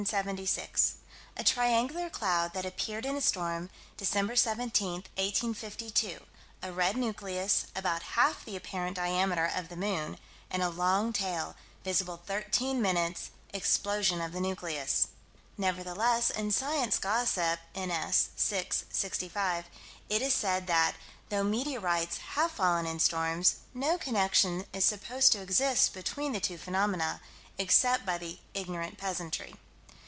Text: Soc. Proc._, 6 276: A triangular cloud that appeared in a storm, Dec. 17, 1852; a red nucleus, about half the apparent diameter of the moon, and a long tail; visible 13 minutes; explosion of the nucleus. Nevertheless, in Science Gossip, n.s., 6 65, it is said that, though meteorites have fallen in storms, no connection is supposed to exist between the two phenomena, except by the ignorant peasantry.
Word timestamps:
Soc. 0.03 0.23
Proc._, 0.23 0.39
6 0.47 0.49
276: 0.49 0.93
A 1.37 1.43
triangular 1.43 2.09
cloud 2.09 2.53
that 2.53 2.65
appeared 2.65 3.05
in 3.05 3.15
a 3.15 3.21
storm, 3.21 3.69
Dec. 3.99 4.35
17, 4.35 4.91
1852; 4.93 6.25
a 6.63 6.71
red 6.71 6.97
nucleus, 6.97 7.67
about 7.75 8.01
half 8.17 8.43
the 8.43 8.55
apparent 8.55 8.95
diameter 8.95 9.45
of 9.55 9.69
the 9.69 9.75
moon, 9.75 10.17
and 10.49 10.63
a 10.63 10.69
long 10.71 11.13
tail; 11.13 11.55
visible 11.83 12.19
13 12.25 12.81
minutes; 12.81 13.29
explosion 13.53 14.19
of 14.21 14.31
the 14.33 14.41
nucleus. 14.41 15.09
Nevertheless, 15.55 16.31
in 16.31 16.49
Science 16.49 16.97
Gossip, 16.97 17.59
n.s., 17.75 18.29
6 18.35 18.85
65, 18.89 19.65
it 20.09 20.23
is 20.23 20.33
said 20.33 20.65
that, 20.65 20.95
though 21.29 21.43
meteorites 21.43 22.17
have 22.33 22.49
fallen 22.51 22.87
in 22.87 22.99
storms, 22.99 23.57
no 23.75 23.99
connection 23.99 24.65
is 24.73 24.83
supposed 24.83 25.31
to 25.33 25.41
exist 25.43 25.93
between 25.93 26.31
the 26.31 26.39
two 26.41 26.57
phenomena, 26.57 27.21
except 27.59 28.03
by 28.03 28.17
the 28.17 28.39
ignorant 28.55 28.97
peasantry. 28.97 29.57